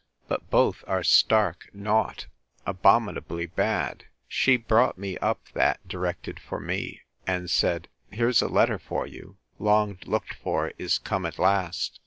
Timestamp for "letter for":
8.47-9.05